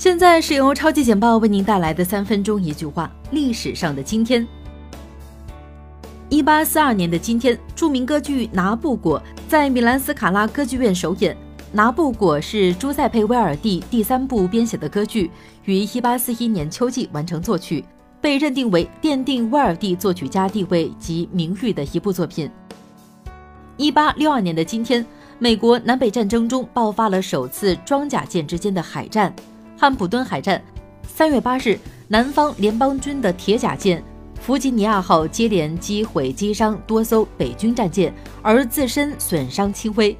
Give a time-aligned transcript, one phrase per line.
[0.00, 4.48] 现在是由超级简报为您带来的三分钟一句话：历史上的今天。
[6.30, 11.34] 一八四二年的今天，著名歌剧《拿布果》在米兰斯卡拉歌剧院首演。
[11.70, 15.30] 《拿布果》是朱塞佩·威尔第第三部编写的歌剧，
[15.66, 17.84] 于一八四一年秋季完成作曲，
[18.22, 22.50] 被认定为奠定威尔第作曲家地位及名誉的一部作品。
[23.76, 25.04] 一八六二年的今天，
[25.38, 29.30] 美国南北战争中爆发了首次装甲舰之间的海战。
[29.80, 30.62] 汉普敦海战，
[31.08, 34.04] 三月八日，南方联邦军的铁甲舰
[34.38, 38.12] 弗吉尼亚号接连击毁击伤多艘北军战舰，
[38.42, 40.14] 而自身损伤轻微。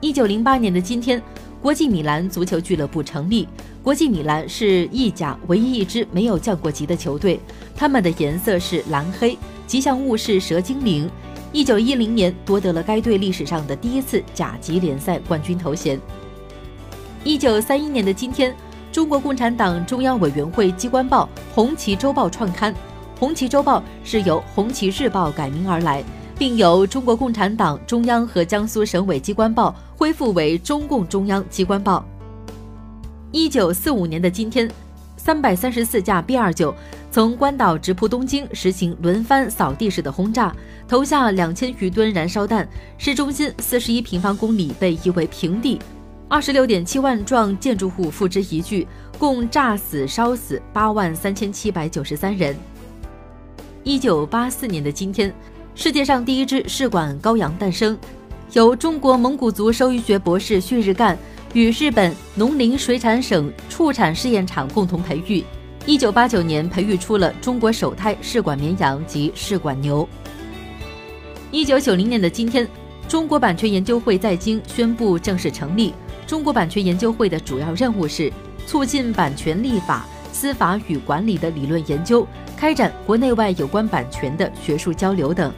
[0.00, 1.20] 一九零八年的今天，
[1.60, 3.48] 国际米兰足球俱乐部成立。
[3.82, 7.40] 国际米兰是意甲唯一一支没有降过级的球队，
[7.74, 11.10] 他们的颜色是蓝黑，吉祥物是蛇精灵。
[11.50, 16.00] 一九一零年夺得了该队历史上的第一次甲级联赛冠军头衔。
[17.26, 18.54] 一九三一年的今天，
[18.92, 22.72] 中国共产党中央委员会机关报《红旗周报》创刊，
[23.18, 26.04] 《红旗周报》是由《红旗日报》改名而来，
[26.38, 32.06] 并由中国共产党中央和江苏省委机关报恢复为中共中央机关报。
[33.32, 34.70] 一九四五年的今天，
[35.16, 36.72] 三百三十四架 B 二九
[37.10, 40.54] 从关岛直扑东京，实行轮番扫地式的轰炸，
[40.86, 42.68] 投下两千余吨燃烧弹，
[42.98, 45.80] 市中心四十一平方公里被夷为平地。
[46.28, 48.84] 二十六点七万幢建筑物付之一炬，
[49.16, 52.56] 共炸死、烧死八万三千七百九十三人。
[53.84, 55.32] 一九八四年的今天，
[55.76, 57.96] 世界上第一只试管羔羊诞生，
[58.54, 61.16] 由中国蒙古族兽医学博士旭日干
[61.52, 65.44] 与日本农林水产省畜产试验场共同培育。
[65.86, 70.06] 一九八九年，培育出了中国首胎试管绵羊及试管牛。
[71.52, 72.68] 一九九零年的今天，
[73.06, 75.94] 中国版权研究会在京宣布正式成立。
[76.26, 78.32] 中国版权研究会的主要任务是
[78.66, 85.52] 促进版权立法、司法与管理的理论研究，开展国内外有关版权的学术交流等。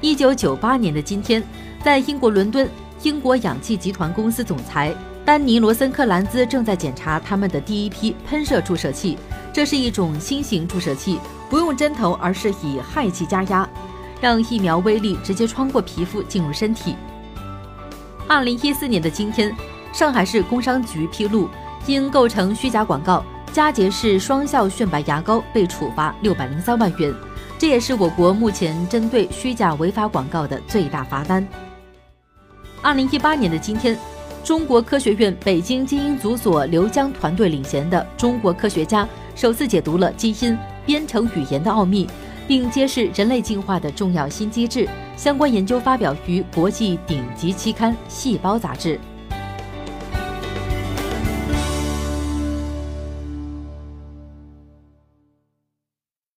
[0.00, 1.42] 一九九八年的今天，
[1.82, 2.68] 在英国伦敦，
[3.02, 9.16] 英国氧气集团公司总裁丹尼罗森克兰兹正在检查他们的第一批喷射注射器。
[9.50, 11.18] 这是一种新型注射器，
[11.48, 13.68] 不用针头，而是以氦气加压，
[14.20, 16.94] 让疫苗微粒直接穿过皮肤进入身体。
[18.28, 19.50] 二零一四年的今天，
[19.90, 21.48] 上海市工商局披露，
[21.86, 23.24] 因构成虚假广告，
[23.54, 27.10] 佳洁士双效炫白牙膏被处罚六百零三万元，
[27.58, 31.46] 这也是我国目前针对虚假违法广告的最大罚单。
[32.82, 33.98] 二零一八年的今天，
[34.44, 42.06] 中国科学院北京基因组所刘江团队领衔的中国科学家首次解读了基因编程语言的奥秘。
[42.48, 44.88] 并揭示人类进化的重要新机制。
[45.16, 48.98] 相关研究发表于国际顶级期刊《细胞》杂志。